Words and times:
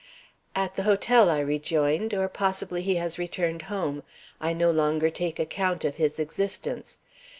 "At 0.55 0.73
the 0.77 0.81
hotel," 0.81 1.29
I 1.29 1.37
rejoined. 1.41 2.15
"Or 2.15 2.27
possibly 2.27 2.81
he 2.81 2.95
has 2.95 3.19
returned 3.19 3.61
home. 3.61 4.01
I 4.39 4.51
no 4.51 4.71
longer 4.71 5.11
take 5.11 5.37
account 5.37 5.85
of 5.85 5.97
his 5.97 6.17
existence. 6.17 6.97